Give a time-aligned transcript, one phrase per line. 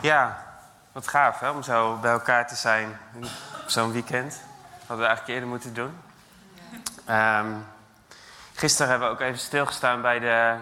[0.00, 0.44] Ja,
[0.92, 2.98] wat gaaf hè, om zo bij elkaar te zijn
[3.62, 4.40] op zo'n weekend.
[4.78, 5.98] Hadden we eigenlijk eerder moeten doen.
[7.04, 7.52] Ehm,
[8.54, 10.56] gisteren hebben we ook even stilgestaan bij de,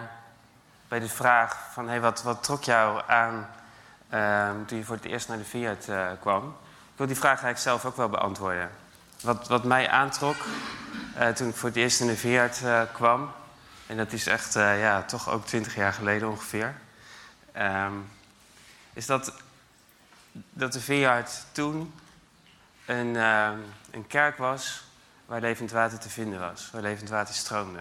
[0.87, 1.87] bij de vraag van...
[1.87, 3.49] Hey, wat, wat trok jou aan
[4.09, 6.47] ehm, toen je voor het eerst naar de Fiat eh, kwam?
[6.91, 8.69] Ik wil die vraag eigenlijk zelf ook wel beantwoorden.
[9.21, 10.35] Wat, wat mij aantrok
[11.17, 13.31] uh, toen ik voor het eerst in de Fiat uh, kwam...
[13.87, 16.75] en dat is echt ja, toch ook twintig jaar geleden ongeveer...
[17.57, 18.09] Um,
[18.97, 19.33] is dat,
[20.31, 21.93] dat de Vineyard toen
[22.85, 23.51] een, uh,
[23.91, 24.83] een kerk was
[25.25, 27.79] waar levend water te vinden was, waar levend water stroomde.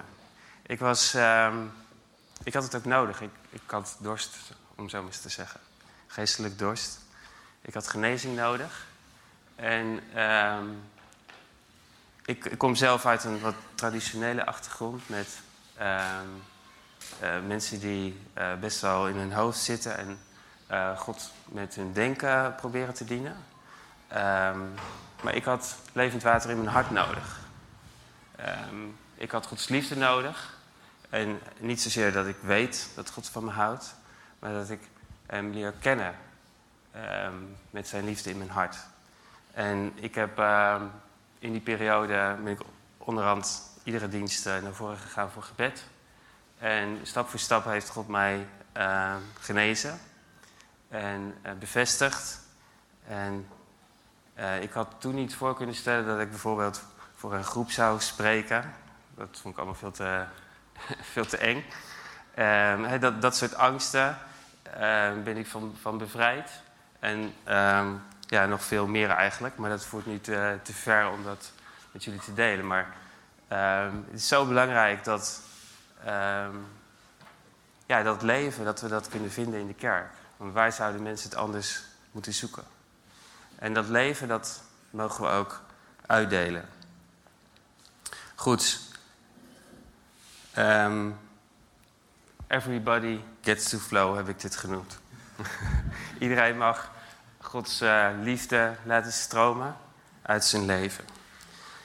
[0.67, 1.55] Ik, was, uh,
[2.43, 3.21] ik had het ook nodig.
[3.21, 4.37] Ik, ik had dorst,
[4.75, 5.61] om zo maar eens te zeggen.
[6.07, 6.99] Geestelijk dorst.
[7.63, 8.87] Ik had genezing nodig.
[9.55, 10.59] En uh,
[12.25, 15.29] ik, ik, kom zelf uit een wat traditionele achtergrond met
[15.77, 16.29] ehm,
[17.21, 20.19] eh, mensen die eh, best wel in hun hoofd zitten en
[20.71, 23.37] uh, God met hun denken proberen te dienen.
[24.13, 24.75] Um,
[25.23, 27.41] maar ik had levend water in mijn hart nodig.
[28.71, 30.55] Um, ik had Gods liefde nodig.
[31.11, 33.95] En niet zozeer dat ik weet dat God van me houdt,
[34.39, 34.81] maar dat ik
[35.27, 36.15] hem leer kennen
[36.97, 38.77] um, met zijn liefde in mijn hart.
[39.53, 40.39] En ik heb
[41.39, 42.61] in die periode ben ik
[42.99, 45.85] onderhand iedere dienst naar voren gegaan voor gebed.
[46.59, 48.47] En stap voor stap heeft God mij
[49.41, 50.01] genezen
[50.89, 52.41] en uh, bevestigd.
[53.09, 53.49] En
[54.39, 56.83] uh, ik had toen niet voor kunnen stellen dat ik bijvoorbeeld
[57.15, 58.75] voor een groep zou spreken.
[59.15, 60.25] Dat vond ik allemaal veel te,
[61.13, 61.65] veel te eng.
[62.39, 64.19] Um, dat, dat soort angsten
[64.81, 66.51] um, ben ik van, van bevrijd.
[66.99, 69.57] En um, ja, nog veel meer eigenlijk.
[69.57, 71.53] Maar dat voert nu te, te ver om dat
[71.93, 72.67] met jullie te delen.
[72.67, 72.95] Maar
[73.49, 75.41] het is zo belangrijk dat,
[77.87, 80.11] ja, dat leven, dat we dat kunnen vinden in de kerk.
[80.37, 82.65] Want waar zouden mensen het anders moeten zoeken?
[83.59, 85.63] En dat leven, dat mogen we ook
[86.07, 86.69] uitdelen.
[88.35, 88.81] Goed.
[90.59, 91.19] Um,
[92.47, 94.99] everybody gets to flow, heb ik dit genoemd.
[96.19, 96.91] Iedereen mag
[97.39, 99.77] Gods uh, liefde laten stromen
[100.23, 101.05] uit zijn leven.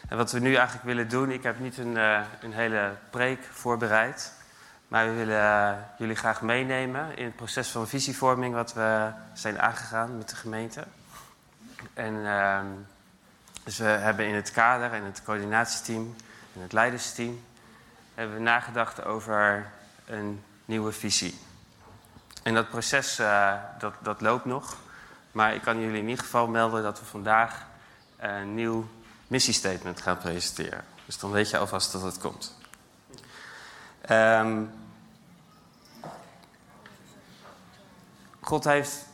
[0.07, 3.43] En wat we nu eigenlijk willen doen, ik heb niet een, uh, een hele preek
[3.51, 4.33] voorbereid.
[4.91, 9.61] Maar we willen uh, jullie graag meenemen in het proces van visievorming wat we zijn
[9.61, 10.83] aangegaan met de gemeente.
[11.93, 12.59] En uh,
[13.63, 16.15] dus we hebben in het kader en het coördinatieteam
[16.55, 17.43] en het leidersteam
[18.13, 19.71] hebben we nagedacht over
[20.05, 21.39] een nieuwe visie.
[22.43, 24.77] En dat proces uh, dat, dat loopt nog.
[25.31, 27.65] Maar ik kan jullie in ieder geval melden dat we vandaag
[28.17, 28.89] een nieuw
[29.27, 30.83] missiestatement gaan presenteren.
[31.05, 32.59] Dus dan weet je alvast dat het komt.
[34.09, 34.79] Um,
[38.41, 39.05] God heeft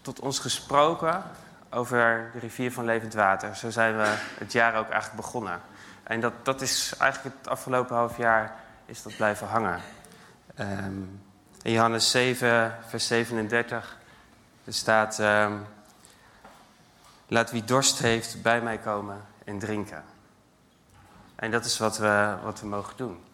[0.00, 1.22] tot ons gesproken
[1.70, 3.56] over de rivier van levend water.
[3.56, 5.60] Zo zijn we het jaar ook eigenlijk begonnen.
[6.02, 8.56] En dat, dat is eigenlijk het afgelopen half jaar
[8.86, 9.80] is dat blijven hangen.
[10.58, 11.20] Um,
[11.62, 13.98] in Johannes 7, vers 37,
[14.64, 15.18] er staat...
[15.18, 15.66] Um,
[17.30, 20.04] Laat wie dorst heeft bij mij komen en drinken.
[21.36, 23.24] En dat is wat we, wat we mogen doen.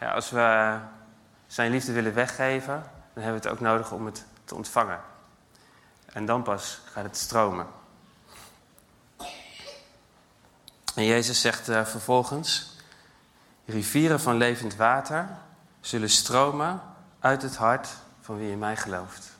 [0.00, 0.76] Ja, als we
[1.46, 2.82] zijn liefde willen weggeven,
[3.14, 5.00] dan hebben we het ook nodig om het te ontvangen.
[6.04, 7.66] En dan pas gaat het stromen.
[10.94, 12.76] En Jezus zegt uh, vervolgens:
[13.64, 15.28] Rivieren van levend water
[15.80, 16.82] zullen stromen
[17.20, 17.88] uit het hart
[18.20, 19.32] van wie in mij gelooft.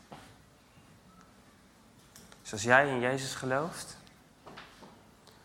[2.42, 3.96] Dus als jij in Jezus gelooft,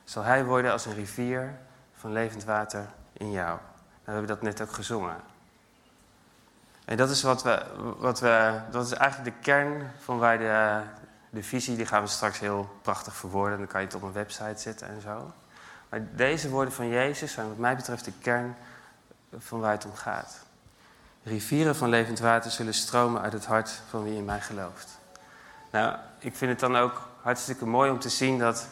[0.03, 1.57] zal Hij worden als een rivier
[1.95, 3.47] van levend water in jou.
[3.47, 3.61] Nou,
[4.03, 5.28] we hebben dat net ook gezongen.
[6.89, 7.61] En dat is, wat we,
[7.97, 10.81] wat we, dat is eigenlijk de kern van waar de,
[11.29, 13.57] de visie, die gaan we straks heel prachtig verwoorden.
[13.57, 15.31] Dan kan je het op een website zetten en zo.
[15.89, 18.55] Maar deze woorden van Jezus zijn wat mij betreft de kern
[19.37, 20.39] van waar het om gaat.
[21.23, 24.99] Rivieren van levend water zullen stromen uit het hart van wie in mij gelooft.
[25.71, 28.67] Nou, ik vind het dan ook hartstikke mooi om te zien dat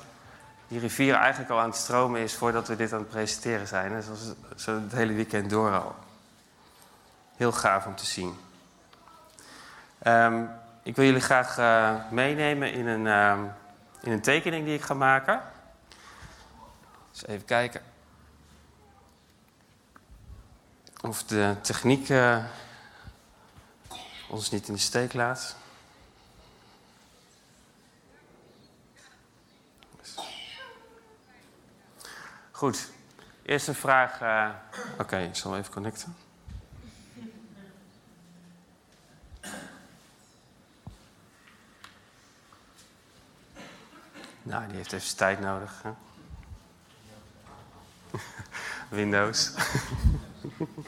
[0.67, 3.93] die rivier eigenlijk al aan het stromen is voordat we dit aan het presenteren zijn.
[3.93, 5.95] En zoals zo het hele weekend door al.
[7.37, 8.39] Heel gaaf om te zien.
[10.03, 10.49] Um,
[10.83, 13.53] ik wil jullie graag uh, meenemen in een, um,
[14.01, 15.41] in een tekening die ik ga maken.
[17.11, 17.81] Dus even kijken.
[21.01, 22.45] Of de techniek uh,
[24.29, 25.55] ons niet in de steek laat.
[32.51, 32.91] Goed.
[33.43, 34.21] Eerste vraag.
[34.21, 34.49] Uh...
[34.99, 36.26] Oké, ik zal even connecten.
[44.47, 45.83] Nou, die heeft even tijd nodig.
[45.83, 45.89] Hè?
[48.97, 49.53] Windows.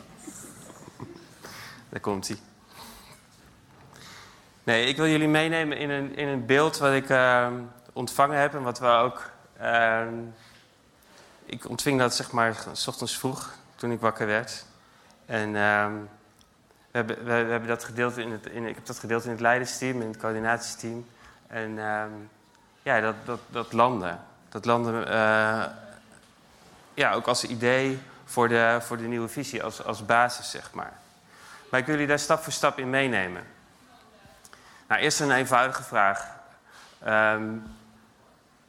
[1.89, 2.37] Daar komt hij.
[4.63, 7.47] Nee, ik wil jullie meenemen in een, in een beeld wat ik uh,
[7.93, 9.29] ontvangen heb en wat we ook.
[9.61, 10.07] Uh,
[11.45, 14.65] ik ontving dat zeg maar s ochtends vroeg toen ik wakker werd.
[15.25, 15.87] En uh,
[16.91, 19.39] we, hebben, we, hebben dat gedeeld in het, in, ik heb dat gedeeld in het
[19.39, 21.05] leidersteam, in het coördinatiesteam.
[21.47, 22.11] En ehm,
[22.81, 24.19] ja, dat, dat, dat landen.
[24.49, 25.65] Dat landen uh,
[26.93, 30.93] ja, ook als idee voor de, voor de nieuwe visie, als, als basis, zeg maar.
[31.69, 33.47] Maar ik wil jullie daar stap voor stap in meenemen.
[34.87, 36.27] Nou, eerst een eenvoudige vraag.
[37.07, 37.63] Um,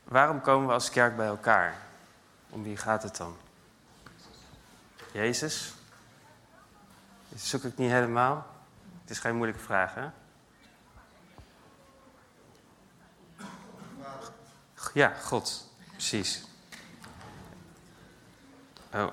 [0.04, 1.74] waarom komen we als kerk bij elkaar?
[2.50, 3.36] Om wie gaat het dan?
[5.12, 5.74] Jezus?
[7.28, 8.46] Dat zoek ik niet helemaal.
[9.00, 10.08] Het is geen moeilijke vraag, hè?
[14.94, 15.68] Ja, God.
[15.92, 16.44] Precies.
[18.94, 19.12] Oh.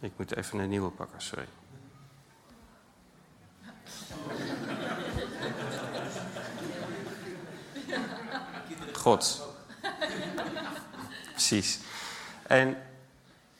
[0.00, 1.48] Ik moet even een nieuwe pakken, sorry.
[8.92, 9.46] God.
[11.32, 11.78] Precies.
[12.42, 12.82] En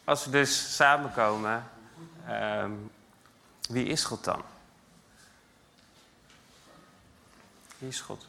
[0.04, 1.70] als we dus samenkomen,
[2.28, 2.90] um,
[3.68, 4.42] wie is God dan?
[7.78, 8.26] Wie is God?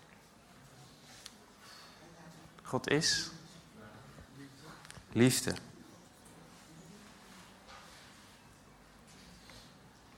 [2.64, 3.30] God is
[5.12, 5.56] liefde.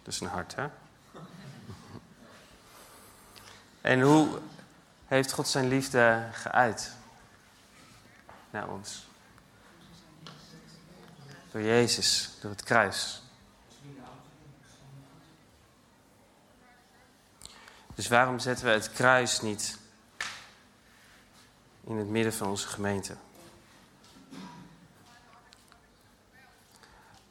[0.03, 0.67] Is een hart, hè?
[3.81, 4.39] En hoe
[5.05, 6.95] heeft God zijn liefde geuit
[8.49, 9.07] naar ons?
[11.51, 13.20] Door Jezus, door het kruis.
[18.01, 19.77] Dus waarom zetten we het kruis niet
[21.83, 23.15] in het midden van onze gemeente?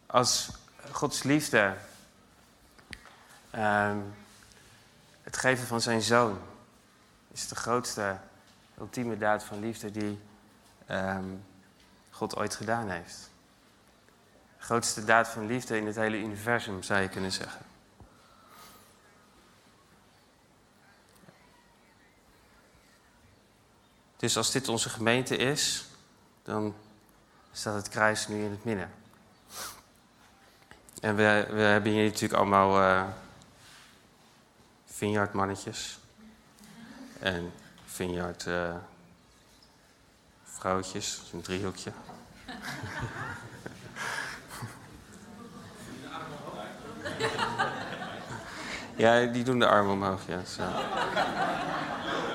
[0.06, 0.50] Als
[0.90, 1.74] Gods liefde,
[3.54, 4.14] um,
[5.22, 6.38] het geven van zijn zoon,
[7.32, 8.16] is de grootste,
[8.78, 10.20] ultieme daad van liefde die
[10.90, 11.44] um,
[12.10, 13.30] God ooit gedaan heeft.
[14.58, 17.69] De grootste daad van liefde in het hele universum, zou je kunnen zeggen.
[24.20, 25.84] Dus als dit onze gemeente is,
[26.42, 26.74] dan
[27.52, 28.90] staat het kruis nu in het midden.
[31.00, 33.02] En we, we hebben hier natuurlijk allemaal uh,
[34.84, 35.98] vineyardmannetjes.
[37.18, 37.52] En
[37.86, 38.74] vineyard uh,
[40.44, 41.92] vrouwtjes, een driehoekje.
[48.96, 50.44] ja, die doen de armen omhoog, ja.
[50.44, 50.62] Zo.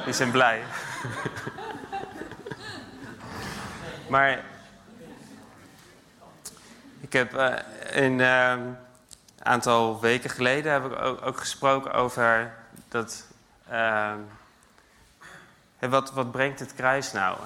[0.05, 0.63] Die zijn blij.
[4.07, 4.43] Maar
[6.99, 7.53] ik heb uh,
[7.91, 8.57] een uh,
[9.43, 12.53] aantal weken geleden heb ik ook, gesproken over
[12.87, 13.27] dat.
[13.71, 14.13] Uh,
[15.79, 17.37] wat, wat brengt het kruis nou?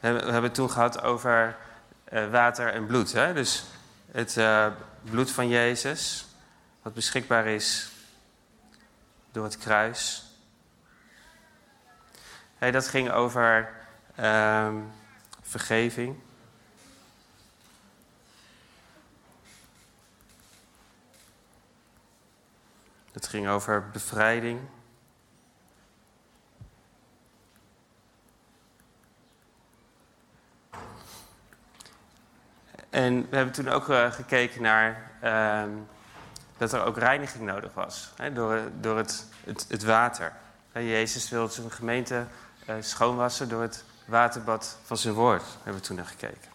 [0.00, 1.56] We, hebben het toen gehad over
[2.04, 3.12] eh, water en bloed.
[3.12, 3.34] Hè?
[3.34, 3.64] Dus
[4.10, 4.66] het eh,
[5.02, 6.26] bloed van Jezus,
[6.82, 7.90] wat beschikbaar is
[9.30, 10.24] door het kruis.
[12.58, 13.72] Hey, dat ging over
[14.14, 14.74] ehm,
[15.42, 16.16] vergeving.
[23.12, 24.60] Het ging over bevrijding.
[32.90, 35.62] En we hebben toen ook uh, gekeken naar uh,
[36.56, 39.26] dat er ook reiniging nodig was hè, door, door het,
[39.68, 40.32] het, water.
[40.72, 42.26] Jezus wil zijn gemeente
[42.68, 46.50] uh, schoonwassen door het waterbad van zijn woord, hebben we toen naar gekeken.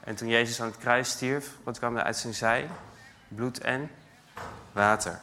[0.00, 2.68] En toen Jezus aan het kruis stierf, wat kwam er uit zijn zij?
[3.28, 3.90] Bloed en
[4.72, 5.20] water.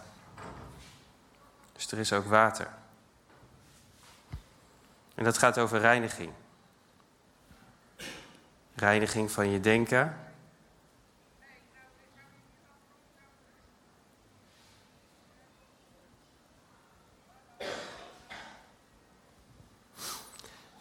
[1.73, 2.67] Dus er is ook water.
[5.15, 6.31] En dat gaat over reiniging.
[8.75, 10.17] Reiniging van je denken.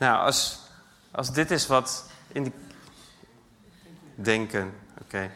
[0.02, 0.58] Nou, als,
[1.10, 2.52] als dit is wat in de.
[4.14, 5.30] Denken, oké.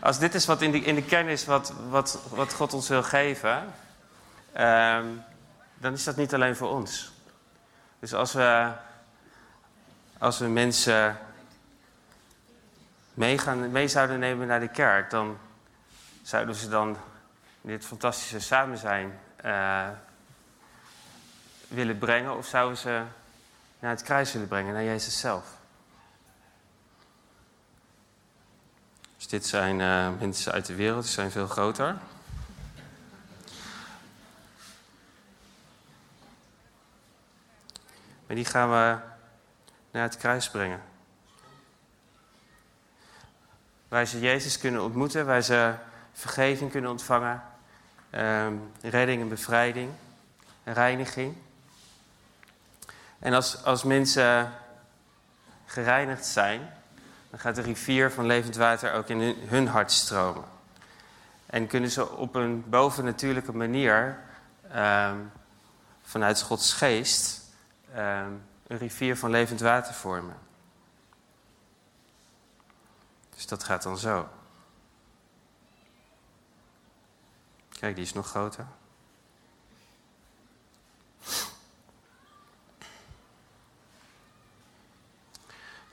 [0.00, 2.88] Als dit is wat in de, in de kern is wat, wat, wat God ons
[2.88, 3.56] wil geven,
[4.56, 5.22] um,
[5.74, 7.12] dan is dat niet alleen voor ons.
[7.98, 8.72] Dus als we
[10.18, 11.18] als we mensen
[13.14, 15.38] mee, gaan, mee zouden nemen naar de kerk, dan
[16.22, 16.96] zouden ze dan
[17.60, 19.88] dit fantastische samen zijn eh,
[21.68, 23.02] willen brengen of zouden ze
[23.78, 25.44] naar het kruis willen brengen, naar Jezus zelf?
[29.16, 31.96] Dus dit zijn uh, mensen uit de wereld, die zijn veel groter.
[38.26, 38.98] Maar die gaan we
[39.90, 40.82] naar het kruis brengen.
[43.88, 45.74] Waar ze Jezus kunnen ontmoeten, waar ze
[46.12, 47.42] vergeving kunnen ontvangen,
[48.10, 49.90] um, redding en bevrijding,
[50.64, 51.36] reiniging.
[53.18, 54.52] En als, als mensen
[55.66, 56.72] gereinigd zijn,
[57.30, 60.44] dan gaat de rivier van levend water ook in hun hart stromen.
[61.46, 64.18] En kunnen ze op een bovennatuurlijke manier,
[64.74, 65.32] um,
[66.02, 67.40] vanuit Gods geest,
[67.90, 70.36] um, een rivier van levend water vormen.
[73.34, 74.28] Dus dat gaat dan zo.
[77.68, 78.66] Kijk, die is nog groter.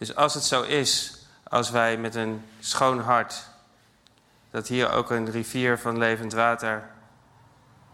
[0.04, 3.44] Dus als het zo is, als wij met een schoon hart,
[4.52, 6.90] dat hier ook een rivier van levend water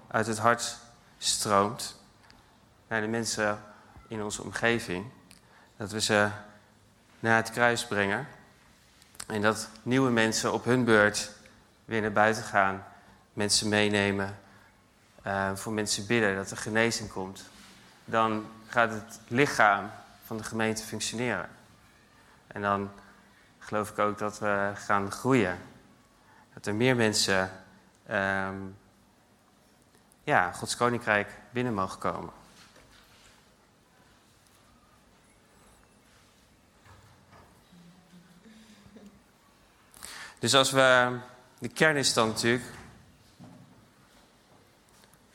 [0.08, 0.78] uit het hart
[1.18, 2.02] stroomt
[2.88, 3.64] naar de mensen
[4.08, 5.06] in onze omgeving,
[5.78, 6.30] dat we ze
[7.20, 8.28] naar het kruis brengen
[9.28, 11.32] en dat nieuwe mensen op hun beurt
[11.86, 12.86] weer naar buiten gaan,
[13.34, 14.40] mensen meenemen,
[15.28, 17.44] uh, voor mensen bidden dat er genezing komt,
[18.06, 19.92] dan gaat het lichaam
[20.26, 21.58] van de gemeente functioneren.
[22.50, 22.92] En dan
[23.60, 25.60] geloof ik ook dat we gaan groeien.
[26.54, 27.52] Dat er meer mensen
[28.10, 28.78] um,
[30.24, 32.34] ja, Gods koninkrijk binnen mogen komen.
[40.40, 41.18] Dus als we.
[41.60, 42.64] De kern is dan natuurlijk.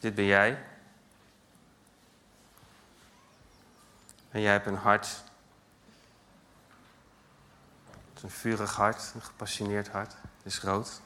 [0.01, 0.65] Dit ben jij.
[4.31, 5.23] En jij hebt een hart.
[8.25, 10.13] Een vurig hart, een gepassioneerd hart.
[10.13, 11.01] Het is rood.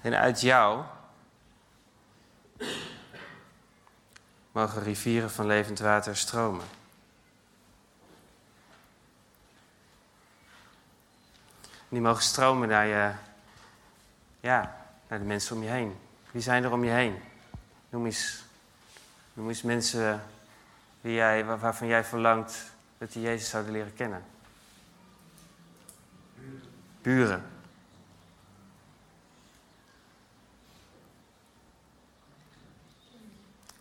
[0.00, 0.84] En uit jou
[4.52, 6.64] mogen rivieren van levend water stromen.
[11.88, 13.12] Die mogen stromen naar je,
[14.40, 15.98] ja, naar de mensen om je heen.
[16.30, 17.22] Wie zijn er om je heen?
[17.88, 18.44] Noem eens,
[19.32, 20.24] noem eens mensen
[21.00, 24.24] wie jij, waarvan jij verlangt dat die Jezus zouden leren kennen.
[27.02, 27.50] Buren.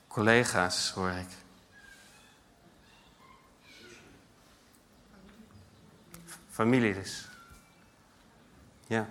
[0.07, 1.29] Collega's hoor ik.
[6.49, 7.27] Familie dus.
[8.87, 9.07] Ja.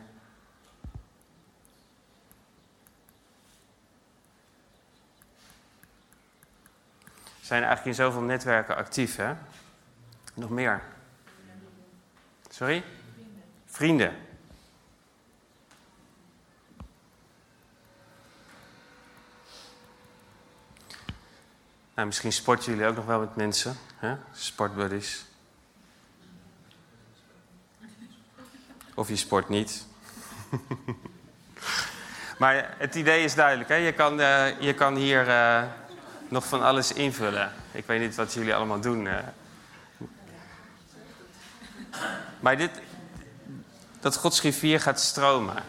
[7.41, 9.35] Zijn eigenlijk in zoveel netwerken actief, hè?
[10.37, 10.83] Nog meer?
[12.51, 12.85] Sorry?
[13.67, 14.17] Vrienden.
[21.95, 24.17] Nou, misschien sporten jullie ook nog wel met mensen, hè?
[24.33, 25.25] sportbuddies.
[28.95, 29.87] Of je sport niet.
[32.39, 33.69] maar het idee is duidelijk.
[33.69, 33.75] Hè?
[33.75, 35.63] Je, kan, uh, je kan hier uh,
[36.29, 37.53] nog van alles invullen.
[37.73, 39.05] Ik weet niet wat jullie allemaal doen.
[39.05, 39.19] Uh.
[42.47, 42.81] Maar dit,
[44.01, 45.63] dat Gods rivier gaat stromen.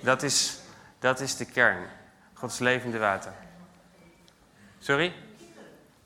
[0.00, 0.58] Dat is,
[0.98, 1.86] dat is de kern.
[2.34, 3.32] Gods levende water.
[4.78, 5.14] Sorry?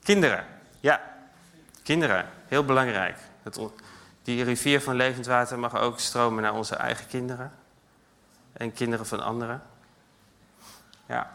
[0.03, 0.45] Kinderen.
[0.79, 1.01] Ja,
[1.83, 2.29] kinderen.
[2.47, 3.17] Heel belangrijk.
[4.23, 7.51] Die rivier van levend water mag ook stromen naar onze eigen kinderen.
[8.53, 9.61] En kinderen van anderen.
[11.05, 11.33] Ja.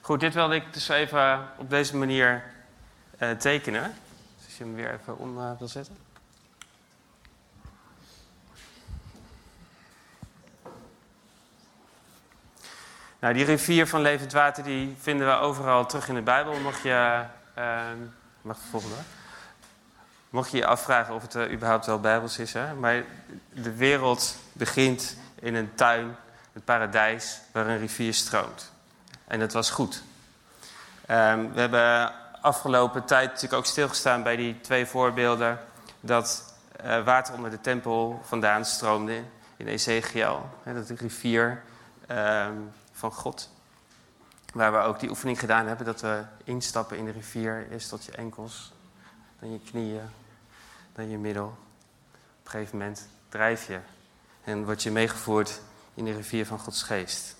[0.00, 2.44] Goed, dit wilde ik dus even op deze manier
[3.18, 3.94] uh, tekenen.
[4.56, 5.96] Je hem weer even om uh, wil zetten.
[13.18, 16.60] Nou, die rivier van levend water die vinden we overal terug in de Bijbel.
[16.60, 17.24] Mocht je.
[17.58, 17.82] Uh,
[18.42, 18.96] mag de volgende.
[20.30, 22.52] Mocht je je afvragen of het uh, überhaupt wel bijbels is.
[22.52, 22.74] Hè?
[22.74, 23.02] Maar
[23.52, 26.16] de wereld begint in een tuin,
[26.52, 28.72] het paradijs, waar een rivier stroomt.
[29.24, 30.02] En dat was goed.
[31.10, 32.12] Um, we hebben
[32.46, 35.58] afgelopen tijd natuurlijk ook stilgestaan bij die twee voorbeelden.
[36.00, 39.22] Dat uh, water onder de tempel vandaan stroomde
[39.56, 40.48] in Ezekiel.
[40.62, 41.62] Hè, dat de rivier
[42.10, 43.50] um, van God.
[44.52, 45.86] Waar we ook die oefening gedaan hebben.
[45.86, 48.72] Dat we instappen in de rivier, eerst tot je enkels,
[49.40, 50.10] dan je knieën,
[50.92, 51.46] dan je middel.
[51.46, 53.78] Op een gegeven moment drijf je
[54.44, 55.60] En word je meegevoerd
[55.94, 57.36] in de rivier van Gods geest.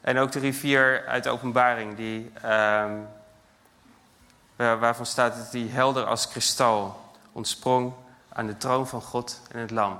[0.00, 2.92] En ook de rivier uit de openbaring, die, ehm,
[4.56, 7.92] waarvan staat dat die helder als kristal ontsprong
[8.28, 9.98] aan de troon van God en het lam.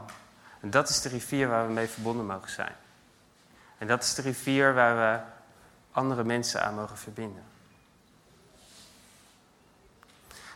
[0.60, 2.72] En dat is de rivier waar we mee verbonden mogen zijn.
[3.78, 5.20] En dat is de rivier waar we
[5.92, 7.42] andere mensen aan mogen verbinden.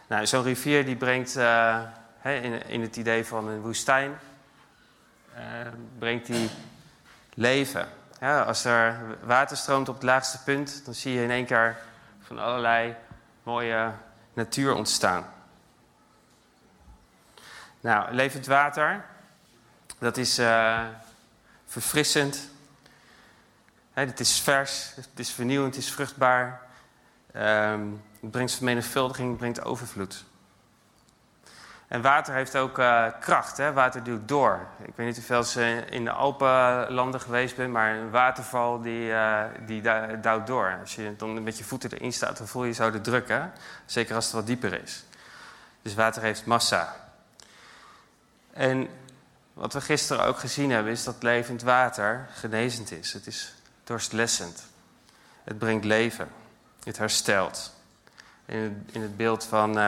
[0.07, 1.83] Nou, zo'n rivier die brengt uh,
[2.23, 4.19] in, in, het idee van een woestijn,
[5.35, 5.41] uh,
[5.99, 6.51] brengt die
[7.35, 7.89] leven.
[8.21, 11.77] Ja, als er water stroomt op het laagste punt, dan zie je in één keer
[12.21, 12.95] van allerlei
[13.47, 13.93] mooie
[14.33, 15.33] natuur ontstaan.
[17.81, 19.05] Nou, levend water,
[19.99, 20.87] dat is uh,
[21.67, 22.51] verfrissend.
[23.93, 26.61] het is vers, het is vernieuwend, het is vruchtbaar.
[27.37, 30.25] Um, het brengt vermenigvuldiging, het brengt overvloed.
[31.89, 33.73] En water heeft ook uh, kracht, hè?
[33.73, 34.67] water duwt door.
[34.83, 39.43] Ik weet niet hoeveel ze in de Alpenlanden geweest bent, maar een waterval die, uh,
[39.67, 39.83] die
[40.21, 40.79] duwt door.
[40.81, 43.43] Als je dan met je voeten erin staat, dan voel je zo de druk, hè?
[43.85, 45.05] zeker als het wat dieper is.
[45.83, 46.97] Dus water heeft massa.
[48.53, 48.89] En
[49.53, 53.13] wat we gisteren ook gezien hebben, is dat levend water genezend is.
[53.13, 54.67] Het is dorstlessend.
[55.45, 56.29] Het brengt leven.
[56.85, 57.75] Het herstelt.
[58.47, 59.79] In het, in het beeld van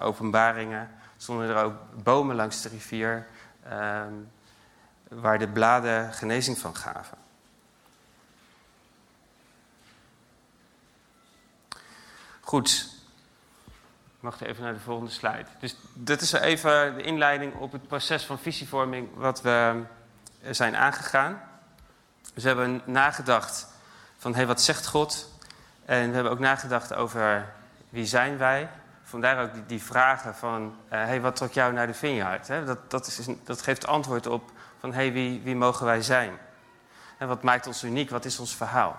[0.00, 3.26] openbaringen stonden er ook bomen langs de rivier
[3.66, 4.02] uh,
[5.08, 7.18] waar de bladen genezing van gaven.
[12.40, 12.96] Goed,
[14.16, 15.46] ik mag even naar de volgende slide.
[15.60, 19.82] Dus dit is even de inleiding op het proces van visievorming wat we
[20.50, 21.42] zijn aangegaan.
[22.34, 23.66] Dus we hebben nagedacht
[24.18, 25.30] van hey, wat zegt God?
[25.84, 27.54] En we hebben ook nagedacht over
[27.88, 28.68] wie zijn wij?
[29.08, 32.48] Vandaar ook die, die vragen van, uh, hey, wat trok jou naar de vineyard?
[32.48, 32.64] Hè?
[32.64, 34.50] Dat, dat, is, dat geeft antwoord op
[34.80, 36.38] van, hey, wie, wie mogen wij zijn?
[37.18, 38.10] En wat maakt ons uniek?
[38.10, 38.96] Wat is ons verhaal?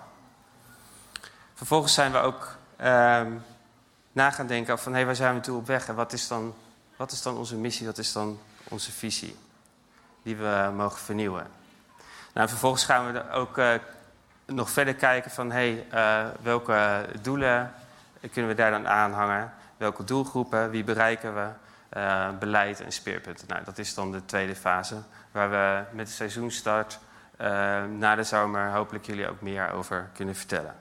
[1.53, 3.21] Vervolgens zijn we ook uh,
[4.11, 5.87] na gaan denken van, hey, waar zijn we toe op weg?
[5.87, 6.55] En wat is, dan,
[6.95, 7.85] wat is dan onze missie?
[7.85, 9.37] Wat is dan onze visie?
[10.23, 11.47] Die we mogen vernieuwen.
[12.33, 13.73] Nou, vervolgens gaan we ook uh,
[14.45, 17.73] nog verder kijken van, hey, uh, welke doelen
[18.31, 19.53] kunnen we daar dan aanhangen?
[19.79, 21.49] Welke doelgroepen, wie bereiken we?
[21.97, 23.47] Uh, beleid en speerpunten.
[23.47, 26.99] Nou, dat is dan de tweede fase, waar we met de seizoenstart
[27.41, 27.47] uh,
[27.85, 30.75] na de zomer hopelijk jullie ook meer over kunnen vertellen.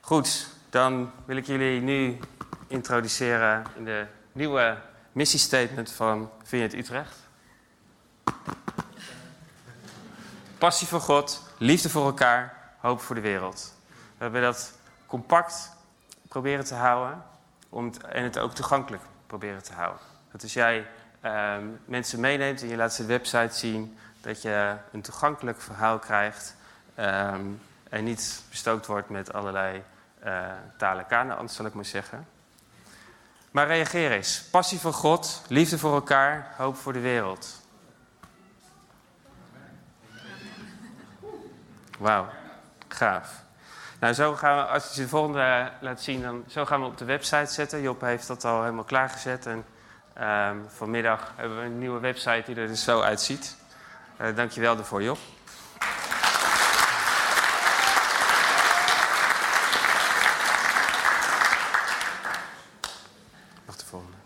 [0.00, 2.18] Goed, dan wil ik jullie nu
[2.66, 4.78] introduceren in de nieuwe
[5.12, 7.16] missiestatement van Vineyard Utrecht.
[10.58, 13.74] Passie voor God, liefde voor elkaar, hoop voor de wereld.
[13.88, 14.72] We hebben dat
[15.06, 15.72] compact
[16.34, 17.22] proberen te houden
[17.68, 20.02] om en het ook toegankelijk proberen te houden.
[20.32, 20.86] Dat als jij
[21.24, 25.98] uh, mensen meeneemt en je laat ze de website zien, dat je een toegankelijk verhaal
[25.98, 26.56] krijgt
[26.98, 29.82] um, en niet bestookt wordt met allerlei
[30.24, 30.46] uh,
[30.78, 32.26] talen zal ik maar zeggen.
[33.50, 34.42] Maar reageer eens.
[34.42, 37.60] Passie voor God, liefde voor elkaar, hoop voor de wereld.
[41.98, 42.28] Wauw,
[42.88, 43.42] gaaf.
[44.04, 46.86] Nou, zo gaan we, als je de volgende uh, laat zien, dan zo gaan we
[46.86, 47.82] op de website zetten.
[47.82, 49.46] Job heeft dat al helemaal klaargezet.
[49.46, 49.64] En
[50.18, 53.56] uh, vanmiddag hebben we een nieuwe website die er dus zo uitziet.
[54.20, 55.18] Uh, dankjewel daarvoor, Job.
[63.66, 64.16] Nog de volgende.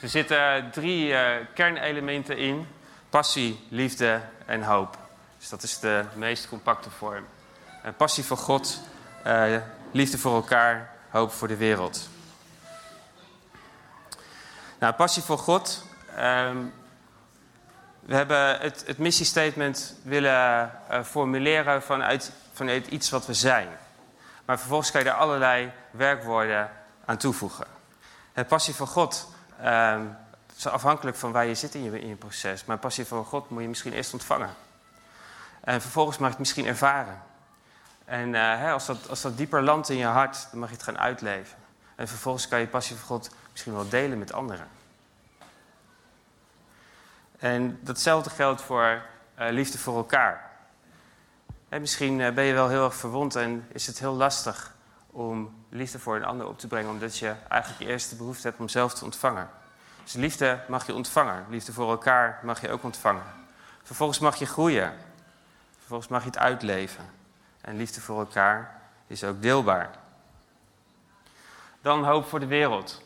[0.00, 2.68] Er zitten drie uh, kernelementen in:
[3.10, 4.98] passie, liefde en hoop.
[5.38, 7.24] Dus dat is de meest compacte vorm
[7.92, 8.80] passie voor God,
[9.26, 9.56] uh,
[9.90, 12.08] liefde voor elkaar, hoop voor de wereld.
[14.78, 15.84] Nou, passie voor God.
[16.18, 16.72] Um,
[18.00, 23.68] we hebben het, het missiestatement willen uh, formuleren vanuit, vanuit iets wat we zijn.
[24.44, 26.70] Maar vervolgens kan je er allerlei werkwoorden
[27.04, 27.66] aan toevoegen.
[28.32, 29.28] Het passie voor God
[29.64, 30.16] um,
[30.56, 32.64] is afhankelijk van waar je zit in je, in je proces.
[32.64, 34.54] Maar passie voor God moet je misschien eerst ontvangen.
[35.60, 37.22] En vervolgens mag je het misschien ervaren.
[38.06, 40.74] En uh, hè, als, dat, als dat dieper landt in je hart, dan mag je
[40.74, 41.58] het gaan uitleven.
[41.94, 44.68] En vervolgens kan je passie voor God misschien wel delen met anderen.
[47.38, 49.02] En datzelfde geldt voor
[49.38, 50.50] uh, liefde voor elkaar.
[51.68, 54.74] En misschien uh, ben je wel heel erg verwond en is het heel lastig
[55.06, 58.60] om liefde voor een ander op te brengen, omdat je eigenlijk de eerste behoefte hebt
[58.60, 59.50] om zelf te ontvangen.
[60.02, 61.44] Dus liefde mag je ontvangen.
[61.48, 63.24] Liefde voor elkaar mag je ook ontvangen.
[63.82, 64.92] Vervolgens mag je groeien.
[65.78, 67.15] Vervolgens mag je het uitleven
[67.66, 69.90] en liefde voor elkaar is ook deelbaar.
[71.80, 73.02] Dan hoop voor de wereld.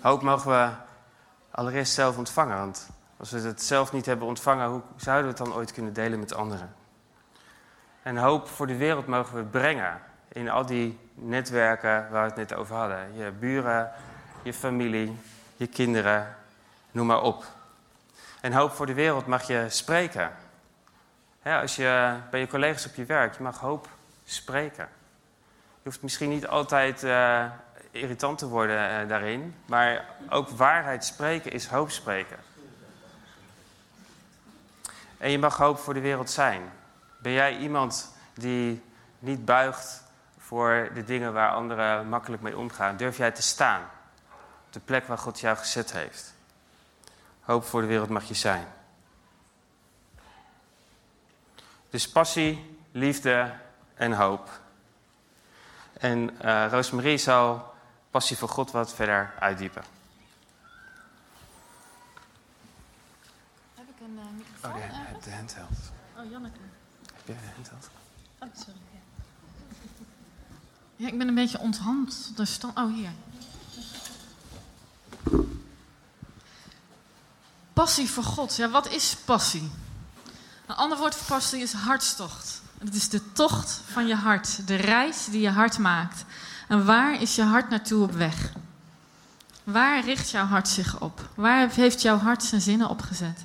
[0.00, 0.70] Hoop mogen we
[1.50, 5.46] allereerst zelf ontvangen, want Als we het zelf niet hebben ontvangen, hoe zouden we het
[5.46, 6.74] dan ooit kunnen delen met anderen?
[8.02, 12.48] En hoop voor de wereld mogen we brengen in al die netwerken waar we het
[12.48, 13.16] net over hadden.
[13.16, 13.92] Je buren,
[14.42, 15.18] je familie,
[15.56, 16.36] je kinderen,
[16.90, 17.44] noem maar op.
[18.40, 20.30] En hoop voor de wereld mag je spreken.
[21.44, 23.88] Als je bij je collega's op je werk, je mag hoop
[24.24, 24.88] spreken.
[25.82, 27.44] Je hoeft misschien niet altijd uh,
[27.90, 32.36] irritant te worden uh, daarin, maar ook waarheid spreken is hoop spreken.
[35.18, 36.62] En je mag hoop voor de wereld zijn.
[37.18, 38.82] Ben jij iemand die
[39.18, 40.02] niet buigt
[40.38, 42.96] voor de dingen waar anderen makkelijk mee omgaan?
[42.96, 43.82] Durf jij te staan
[44.66, 46.34] op de plek waar God jou gezet heeft?
[47.40, 48.66] Hoop voor de wereld mag je zijn.
[51.94, 53.54] Dus passie, liefde
[53.94, 54.60] en hoop.
[55.92, 57.74] En uh, Roosmarie zal
[58.10, 59.84] passie voor God wat verder uitdiepen.
[63.74, 64.70] Heb ik een uh, microfoon?
[64.70, 65.78] Oh, de, de handheld.
[66.16, 66.58] Oh, Janneke.
[67.14, 67.88] Heb jij de handheld?
[68.38, 68.78] Oh, sorry.
[68.92, 69.00] Ja.
[70.96, 72.32] ja, ik ben een beetje onthand.
[72.74, 73.12] Oh, hier.
[77.72, 78.56] Passie voor God.
[78.56, 79.70] Ja, wat is passie?
[80.66, 82.62] Een ander woord voor passie is hartstocht.
[82.78, 86.24] Het is de tocht van je hart, de reis die je hart maakt.
[86.68, 88.52] En waar is je hart naartoe op weg?
[89.64, 91.28] Waar richt jouw hart zich op?
[91.34, 93.44] Waar heeft jouw hart zijn zinnen opgezet?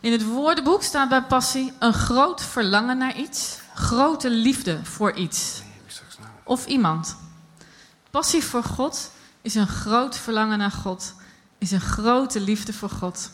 [0.00, 5.62] In het woordenboek staat bij passie een groot verlangen naar iets, grote liefde voor iets
[6.44, 7.16] of iemand.
[8.10, 9.10] Passie voor God
[9.42, 11.14] is een groot verlangen naar God,
[11.58, 13.30] is een grote liefde voor God.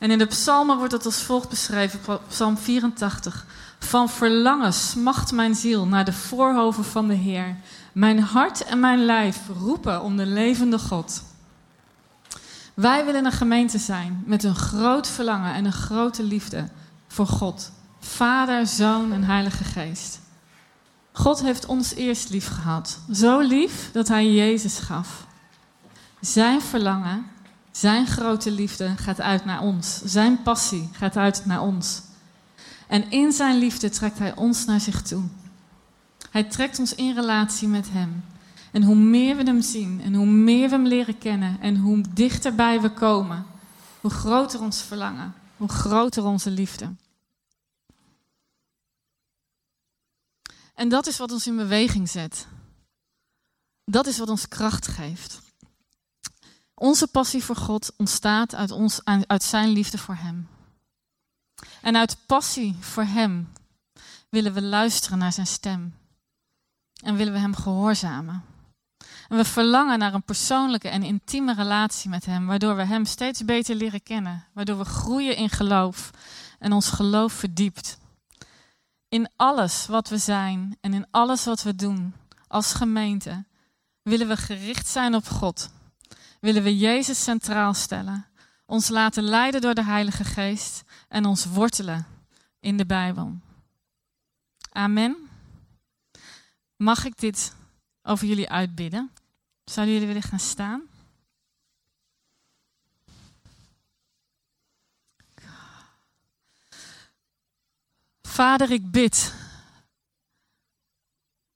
[0.00, 3.46] En in de psalmen wordt het als volgt beschreven, psalm 84.
[3.78, 7.56] Van verlangen smacht mijn ziel naar de voorhoven van de Heer.
[7.92, 11.22] Mijn hart en mijn lijf roepen om de levende God.
[12.74, 16.68] Wij willen een gemeente zijn met een groot verlangen en een grote liefde
[17.08, 17.72] voor God.
[17.98, 20.20] Vader, Zoon en Heilige Geest.
[21.12, 22.98] God heeft ons eerst lief gehad.
[23.12, 25.26] Zo lief dat Hij Jezus gaf.
[26.20, 27.26] Zijn verlangen,
[27.70, 30.02] zijn grote liefde gaat uit naar ons.
[30.04, 32.02] Zijn passie gaat uit naar ons.
[32.86, 35.22] En in zijn liefde trekt Hij ons naar zich toe.
[36.30, 38.24] Hij trekt ons in relatie met Hem.
[38.72, 42.04] En hoe meer we Hem zien en hoe meer we Hem leren kennen en hoe
[42.14, 43.46] dichterbij we komen,
[44.00, 46.94] hoe groter ons verlangen, hoe groter onze liefde.
[50.74, 52.46] En dat is wat ons in beweging zet.
[53.84, 55.49] Dat is wat ons kracht geeft.
[56.80, 60.48] Onze passie voor God ontstaat uit, ons, uit Zijn liefde voor Hem.
[61.82, 63.52] En uit passie voor Hem
[64.28, 65.94] willen we luisteren naar Zijn stem.
[67.02, 68.44] En willen we Hem gehoorzamen.
[69.28, 73.44] En we verlangen naar een persoonlijke en intieme relatie met Hem, waardoor we Hem steeds
[73.44, 76.10] beter leren kennen, waardoor we groeien in geloof
[76.58, 77.98] en ons geloof verdiept.
[79.08, 82.14] In alles wat we zijn en in alles wat we doen
[82.48, 83.44] als gemeente
[84.02, 85.70] willen we gericht zijn op God.
[86.40, 88.26] Willen we Jezus centraal stellen,
[88.66, 92.06] ons laten leiden door de Heilige Geest en ons wortelen
[92.60, 93.38] in de Bijbel.
[94.72, 95.16] Amen.
[96.76, 97.54] Mag ik dit
[98.02, 99.10] over jullie uitbidden?
[99.64, 100.82] Zouden jullie willen gaan staan?
[108.22, 109.34] Vader, ik bid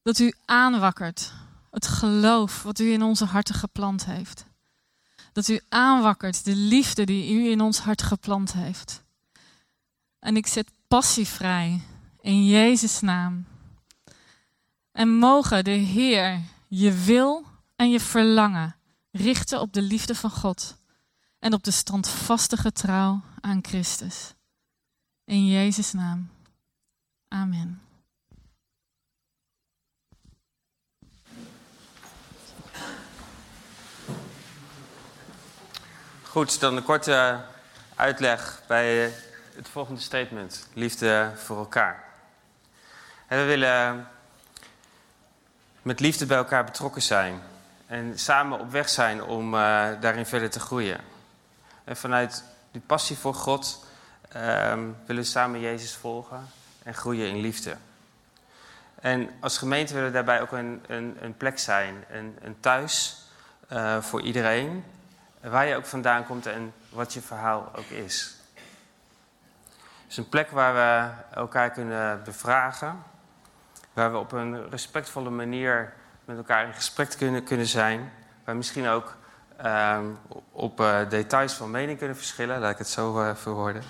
[0.02, 1.32] dat u aanwakkert
[1.70, 4.44] het geloof wat u in onze harten geplant heeft.
[5.34, 9.02] Dat u aanwakkert de liefde die u in ons hart geplant heeft.
[10.18, 11.80] En ik zet passie vrij
[12.20, 13.46] in Jezus' naam.
[14.92, 17.44] En mogen de Heer je wil
[17.76, 18.76] en je verlangen
[19.10, 20.76] richten op de liefde van God
[21.38, 24.34] en op de standvastige trouw aan Christus.
[25.24, 26.30] In Jezus' naam.
[27.28, 27.83] Amen.
[36.34, 37.40] Goed, dan een korte
[37.94, 39.12] uitleg bij
[39.54, 42.04] het volgende statement: liefde voor elkaar.
[43.26, 44.08] En we willen
[45.82, 47.42] met liefde bij elkaar betrokken zijn
[47.86, 49.60] en samen op weg zijn om uh,
[50.00, 51.00] daarin verder te groeien.
[51.84, 53.86] En vanuit die passie voor God
[54.36, 56.46] um, willen we samen Jezus volgen
[56.82, 57.76] en groeien in liefde.
[59.00, 63.22] En als gemeente willen we daarbij ook een, een, een plek zijn, een, een thuis
[64.00, 64.84] voor iedereen,
[65.50, 68.36] waar je ook vandaan komt en wat je verhaal ook is.
[69.74, 73.02] Het is een plek waar we elkaar kunnen bevragen,
[73.92, 75.92] waar we op een respectvolle manier
[76.24, 78.12] met elkaar in gesprek kunnen, kunnen zijn,
[78.44, 79.16] waar misschien ook
[79.56, 80.04] ehm,
[80.52, 83.82] op uh, details van mening kunnen verschillen, laat ik het zo uh, verwoorden.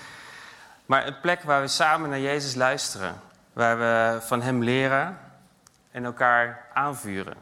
[0.86, 3.20] maar een plek waar we samen naar Jezus luisteren,
[3.52, 5.18] waar we van Hem leren
[5.90, 7.36] en elkaar aanvuren.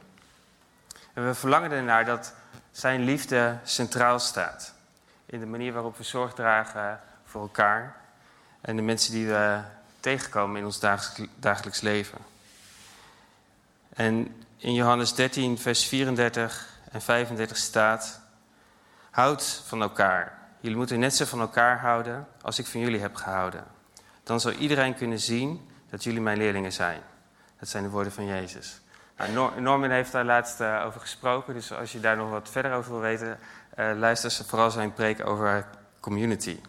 [1.15, 2.35] En we verlangen ernaar dat
[2.71, 4.75] Zijn liefde centraal staat
[5.27, 7.97] in de manier waarop we zorg dragen voor elkaar
[8.61, 9.61] en de mensen die we
[10.01, 10.81] tegenkomen in ons
[11.37, 12.19] dagelijks leven.
[13.89, 18.21] En in Johannes 13, vers 34 en 35 staat:
[19.11, 20.39] Houd van elkaar.
[20.61, 23.65] Jullie moeten net zo van elkaar houden als ik van jullie heb gehouden.
[24.23, 27.01] Dan zal iedereen kunnen zien dat jullie mijn leerlingen zijn.
[27.59, 28.81] Dat zijn de woorden van Jezus.
[29.19, 32.73] Nou, Norman heeft daar laatst uh, over gesproken, dus als je daar nog wat verder
[32.73, 33.39] over wil weten,
[33.79, 35.67] uh, luister vooral zijn preek over
[36.01, 36.61] community.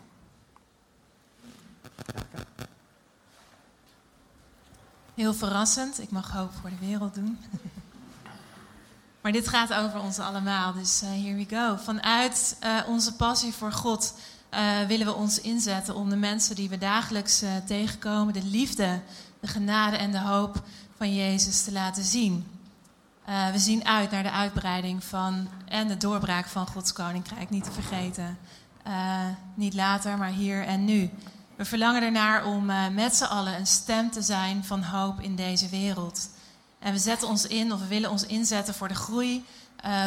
[5.14, 6.02] Heel verrassend.
[6.02, 7.40] Ik mag hoop voor de wereld doen.
[9.22, 11.76] maar dit gaat over ons allemaal, dus uh, here we go.
[11.76, 12.58] Vanuit
[12.88, 14.14] onze passie voor God
[14.88, 19.00] willen we ons inzetten om de mensen die we dagelijks tegenkomen, de liefde,
[19.40, 20.64] de genade en de hoop
[21.00, 22.46] van Jezus te laten zien.
[23.26, 27.72] we zien uit naar de uitbreiding van en de doorbraak van Gods koninkrijk, niet te
[27.72, 28.38] vergeten.
[29.54, 31.10] niet later, maar hier en nu.
[31.56, 35.36] We verlangen ernaar om uh, met z'n allen een stem te zijn van hoop in
[35.36, 36.30] deze wereld.
[36.80, 39.46] En we zetten ons in, of we willen ons inzetten voor de groei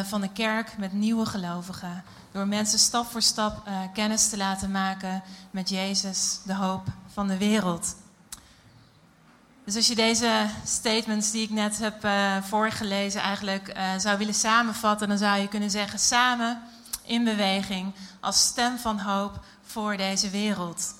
[0.03, 2.03] van de kerk met nieuwe gelovigen.
[2.31, 7.37] Door mensen stap voor stap kennis te laten maken met Jezus, de hoop van de
[7.37, 7.95] wereld.
[9.65, 12.07] Dus als je deze statements die ik net heb
[12.45, 16.61] voorgelezen eigenlijk zou willen samenvatten, dan zou je kunnen zeggen: samen
[17.03, 20.93] in beweging als stem van hoop voor deze wereld.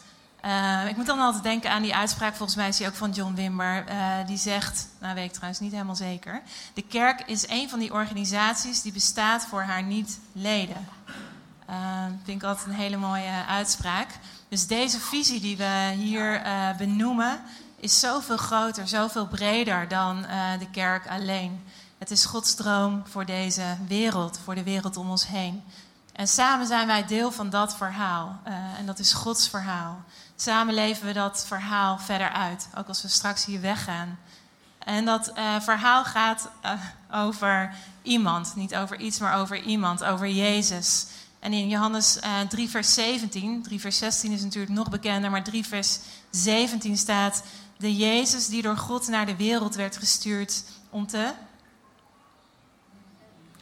[0.46, 3.12] Uh, ik moet dan altijd denken aan die uitspraak, volgens mij is die ook van
[3.12, 3.86] John Wimber.
[4.26, 6.42] Die zegt, nou weet ik trouwens niet helemaal zeker.
[6.74, 10.88] De kerk is een van die organisaties die bestaat voor haar niet-leden.
[11.70, 14.08] Uh, vind ik altijd een hele mooie uitspraak.
[14.50, 16.42] Dus deze visie die we hier
[16.78, 17.40] benoemen,
[17.84, 20.22] is zoveel groter, zoveel breder dan
[20.60, 21.64] de kerk alleen.
[21.98, 25.64] Het is Gods droom voor deze wereld, voor de wereld om ons heen.
[26.14, 28.40] En samen zijn wij deel van dat verhaal.
[28.78, 30.04] en dat is Gods verhaal.
[30.36, 34.18] Samen leven we dat verhaal verder uit, ook als we straks hier weggaan.
[34.86, 36.50] En dat uh, verhaal gaat
[37.12, 41.06] over iemand, niet over iets, maar over iemand, over Jezus.
[41.40, 45.32] En in Johannes uh, eh, 3, vers 17, 3, vers 16 is natuurlijk nog bekender,
[45.32, 47.44] maar 3, vers 17 staat:
[47.84, 51.34] De Jezus die door God naar de wereld werd gestuurd om te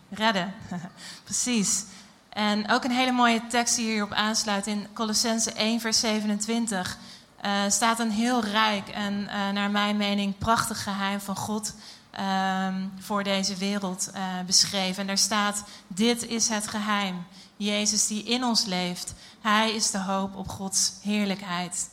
[0.09, 0.53] redden.
[1.23, 1.83] Precies.
[2.29, 6.97] En ook een hele mooie tekst die hierop aansluit in Colossense 1, vers 27.
[7.45, 11.73] Uh, staat een heel rijk en uh, naar mijn mening prachtig geheim van God
[12.19, 12.67] uh,
[12.99, 15.01] voor deze wereld uh, beschreven.
[15.01, 17.25] En daar staat: Dit is het geheim.
[17.57, 19.13] Jezus die in ons leeft.
[19.41, 21.89] Hij is de hoop op Gods heerlijkheid.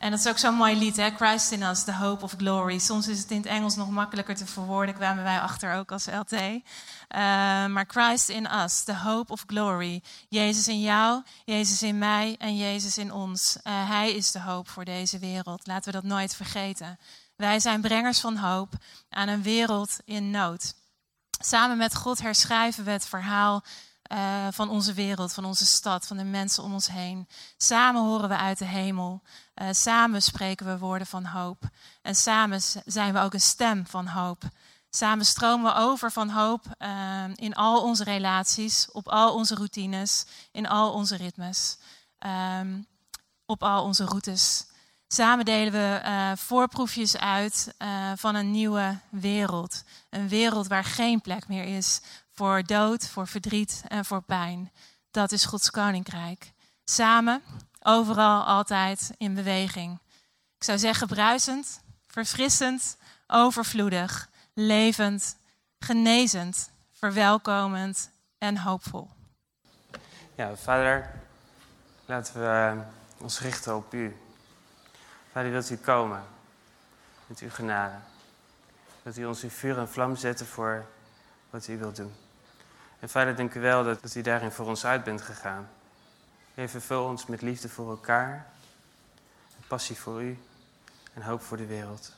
[0.00, 1.10] En dat is ook zo'n mooi lied, hè?
[1.10, 2.78] Christ in us, the hope of glory.
[2.78, 6.06] Soms is het in het Engels nog makkelijker te verwoorden, kwamen wij achter ook als
[6.06, 6.32] LT.
[6.32, 6.60] Eh,
[7.66, 10.02] maar Christ in us, the hope of glory.
[10.28, 13.56] Jezus in jou, Jezus in mij en Jezus in ons.
[13.56, 15.66] Uh, hij is de hoop voor deze wereld.
[15.66, 16.98] Laten we dat nooit vergeten.
[17.36, 18.72] Wij zijn brengers van hoop
[19.08, 20.74] aan een wereld in nood.
[21.42, 23.64] Samen met God herschrijven we het verhaal
[24.12, 27.28] uh, van onze wereld, van onze stad, van de mensen om ons heen.
[27.56, 29.22] Samen horen we uit de hemel.
[29.54, 31.62] Uh, samen spreken we woorden van hoop.
[32.02, 34.42] En samen zijn we ook een stem van hoop.
[34.90, 40.26] Samen stromen we over van hoop uh, in al onze relaties, op al onze routines,
[40.52, 41.78] in al onze ritmes,
[42.60, 42.86] um,
[43.46, 44.68] op al onze routes.
[45.08, 47.74] Samen delen we voorproefjes uit
[48.16, 49.82] van een nieuwe wereld.
[50.10, 52.00] Een wereld waar geen plek meer is
[52.40, 54.72] voor dood, voor verdriet en voor pijn.
[55.10, 56.52] Dat is Gods koninkrijk.
[56.84, 57.42] Samen,
[57.80, 59.98] overal, altijd in beweging.
[60.56, 65.36] Ik zou zeggen bruisend, verfrissend, overvloedig, levend,
[65.78, 69.10] genezend, verwelkomend en hoopvol.
[70.34, 71.10] Ja, vader,
[72.06, 72.78] laten we eh,
[73.22, 74.16] ons richten op u.
[75.32, 76.22] Vader, wilt u komen
[77.26, 77.96] met uw genade.
[79.02, 80.86] Dat u ons in vuur en vlam zetten voor
[81.50, 82.12] wat u wilt doen.
[83.00, 85.68] En vader, dank u wel dat, u daarin voor ons uit bent gegaan.
[86.54, 88.46] Heer, vervul ons met liefde voor elkaar,
[89.66, 90.38] passie voor u
[91.14, 92.16] en hoop voor de wereld.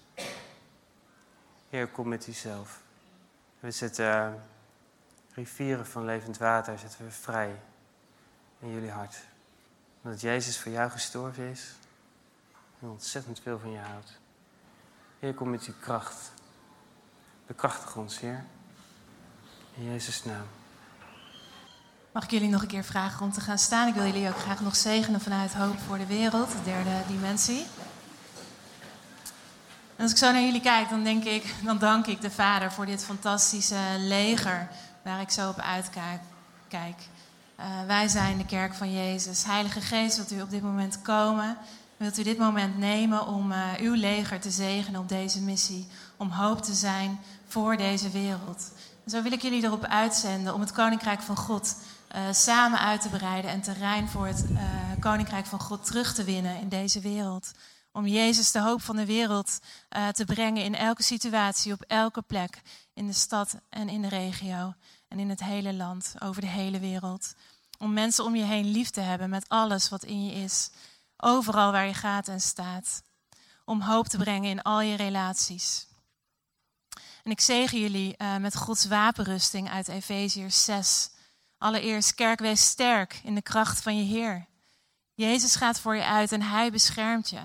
[1.69, 2.81] Heer, kom met uzelf.
[3.61, 4.33] We zetten uh,
[5.35, 7.61] rivieren van levend water zetten we vrij
[8.59, 9.17] in jullie hart.
[10.03, 11.73] Omdat Jezus voor jou gestorven is
[12.81, 14.19] en ontzettend veel van je houdt.
[15.19, 16.33] Heer, kom met uw kracht.
[17.47, 18.45] Bekrachtig ons, Heer.
[19.75, 20.47] In Jezus' naam.
[22.13, 23.89] Mag ik jullie nog een keer vragen om te gaan staan?
[23.89, 27.65] Ik wil jullie ook graag nog zegenen vanuit Hoop voor de Wereld, de derde dimensie.
[29.97, 32.73] En als ik zo naar jullie kijk, dan denk ik, dan dank ik de Vader
[32.73, 34.69] voor dit fantastische leger
[35.05, 37.01] waar ik zo op uitkijk.
[37.61, 39.45] Uh, wij zijn de kerk van Jezus.
[39.45, 41.57] Heilige Geest, wilt u op dit moment komen?
[41.97, 45.87] Wilt u dit moment nemen om uh, uw leger te zegenen op deze missie?
[46.17, 48.71] Om hoop te zijn voor deze wereld.
[49.05, 51.75] En zo wil ik jullie erop uitzenden om het Koninkrijk van God
[52.15, 54.45] uh, samen uit te breiden en terrein voor het
[55.01, 57.53] Koninkrijk van God terug te winnen in deze wereld.
[57.93, 59.59] Om Jezus, de hoop van de wereld,
[60.13, 62.63] te brengen in elke situatie, op elke plek,
[62.95, 64.75] in de stad en in de regio
[65.09, 67.35] en in het hele land, over de hele wereld.
[67.79, 70.71] Om mensen om je heen lief te hebben met alles wat in je is,
[71.17, 73.03] overal waar je gaat en staat.
[73.65, 75.87] Om hoop te brengen in al je relaties.
[77.23, 81.11] En ik zegen jullie met Gods wapenrusting uit Efeziërs 6.
[81.63, 84.47] Allereerst, kerk, wees sterk in de kracht van je Heer.
[85.15, 87.41] Jezus gaat voor je uit en Hij beschermt je.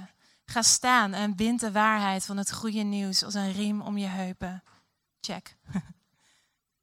[0.45, 4.08] Ga staan en bind de waarheid van het goede nieuws als een riem om je
[4.08, 4.63] heupen.
[5.21, 5.56] Check.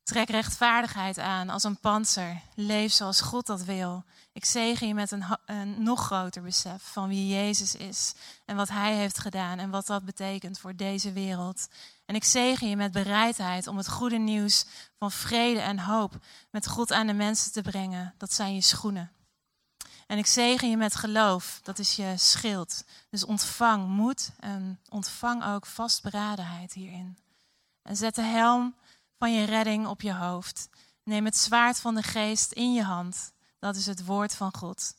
[0.05, 2.41] Trek rechtvaardigheid aan als een panzer.
[2.55, 4.05] Leef zoals God dat wil.
[4.33, 8.15] Ik zegen je met een, een, nog groter besef van wie Jezus is
[8.45, 11.69] en wat Hij heeft gedaan en wat dat betekent voor deze wereld.
[12.07, 14.67] En ik zegen je met bereidheid om het goede nieuws
[14.99, 16.13] van vrede en hoop
[16.51, 18.15] met God aan de mensen te brengen.
[18.19, 19.13] Dat zijn je schoenen.
[20.07, 22.85] En ik zegen je met geloof, dat is je schild.
[23.11, 27.19] Dus ontvang moed en ontvang ook vastberadenheid hierin.
[27.83, 28.75] En zet de helm
[29.25, 30.69] van je redding op je hoofd.
[31.05, 33.33] Neem het zwaard van de geest in je hand.
[33.59, 34.95] Dat is het woord van God.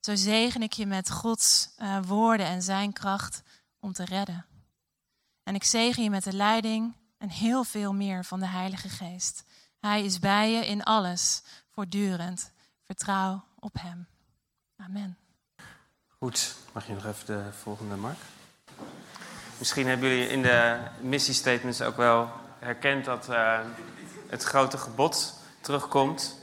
[0.00, 3.42] Zo zegen ik je met Gods uh, woorden en zijn kracht
[3.80, 4.46] om te redden.
[5.42, 9.44] En ik zegen je met de leiding en heel veel meer van de Heilige Geest.
[9.80, 12.52] Hij is bij je in alles, voortdurend.
[12.86, 14.06] Vertrouw op Hem.
[14.76, 15.18] Amen.
[16.18, 18.18] Goed, mag je nog even de volgende, Mark?
[19.58, 23.58] Misschien hebben jullie in de missiestatements ook wel herkent dat uh,
[24.28, 26.40] het grote gebod terugkomt.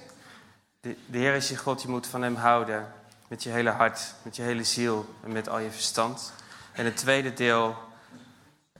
[0.79, 2.93] De, de, Heer is je God, je moet van Hem houden.
[3.27, 6.33] Met je hele hart, met je hele ziel en met al je verstand.
[6.71, 7.75] En het tweede deel,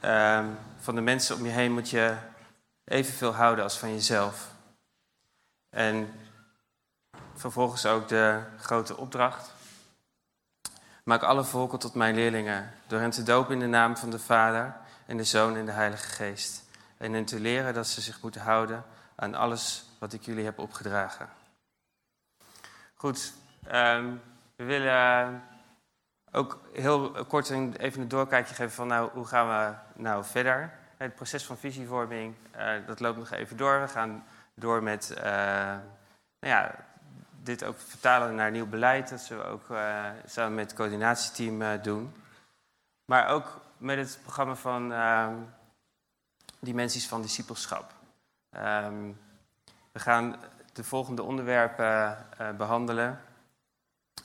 [0.06, 0.46] uh,
[0.80, 2.16] van de mensen om je heen moet je
[2.86, 4.48] evenveel houden als van jezelf.
[5.70, 6.14] En
[7.36, 9.52] vervolgens ook de grote opdracht.
[11.04, 14.20] Maak alle volken tot mijn leerlingen, door hen te dopen in de naam van de
[14.20, 14.76] Vader
[15.06, 16.63] en de Zoon en de Heilige Geest
[17.04, 18.84] en hen te leren dat ze zich moeten houden
[19.16, 21.30] aan alles wat ik jullie heb opgedragen.
[22.94, 23.34] Goed,
[23.74, 24.22] um,
[24.56, 25.44] we willen
[26.32, 30.74] ook heel kort even een doorkijkje geven van nou, hoe gaan we nou verder.
[30.98, 33.82] Het proces van visievorming, uh, dat loopt nog even door.
[33.82, 35.24] We gaan door met uh,
[36.40, 36.76] nou ja,
[37.42, 39.10] dit ook vertalen naar nieuw beleid.
[39.10, 39.66] Dat zullen we ook
[40.26, 42.14] samen met het coördinatieteam doen.
[43.06, 45.34] Maar ook met het programma van ehm,
[46.64, 47.94] dimensies van discipelschap.
[48.56, 49.20] Um,
[49.92, 50.36] we gaan
[50.74, 53.22] de volgende onderwerpen uh, behandelen.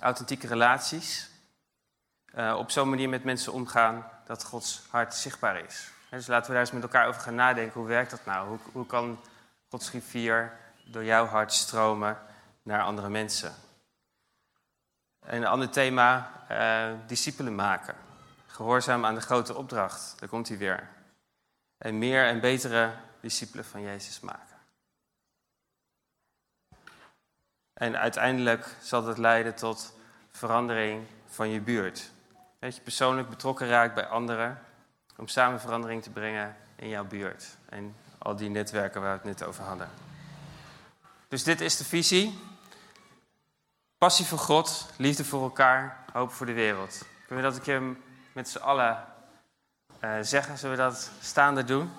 [0.01, 1.31] Authentieke relaties.
[2.35, 5.91] Uh, op zo'n manier met mensen omgaan dat Gods hart zichtbaar is.
[6.11, 7.81] Dus laten we daar eens met elkaar over gaan nadenken.
[7.81, 8.49] Hoe werkt dat nou?
[8.49, 9.21] Hoe, hoe kan
[9.69, 10.53] Gods rivier
[10.85, 12.19] door jouw hart stromen
[12.63, 13.55] naar andere mensen?
[15.27, 17.95] En een ander thema, uh, discipelen maken.
[18.47, 20.15] Gehoorzaam aan de grote opdracht.
[20.19, 20.89] Daar komt hij weer
[21.79, 24.57] en meer en betere discipelen van Jezus maken.
[27.73, 29.95] En uiteindelijk zal dat leiden tot
[30.31, 32.11] verandering van je buurt.
[32.59, 34.63] Dat je persoonlijk betrokken raakt bij anderen
[35.17, 37.57] om samen verandering te brengen in jouw buurt.
[37.69, 39.91] En al die netwerken waar we het net over hadden.
[41.29, 42.39] Dus dit is de visie.
[43.99, 47.05] Passie voor God, liefde voor elkaar, hoop voor de wereld.
[47.27, 47.97] Kunnen we dat een keer
[48.33, 49.05] met z'n allen
[50.05, 50.59] uh, zeggen.
[50.59, 51.91] Zullen we dat staande doen?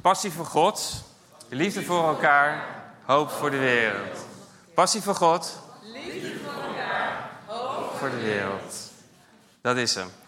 [0.00, 1.04] Passie voor God,
[1.48, 2.64] liefde voor elkaar,
[3.04, 4.26] hoop voor de wereld.
[4.74, 8.74] Passie voor God, liefde voor elkaar, hoop voor de wereld.
[9.60, 10.19] Dat is hem.